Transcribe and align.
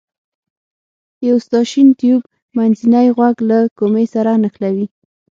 یو 1.27 1.37
ستاشین 1.45 1.87
تیوب 1.99 2.21
منځنی 2.57 3.07
غوږ 3.15 3.37
له 3.49 3.59
کومې 3.77 4.05
سره 4.13 4.31
نښلوي. 4.43 4.85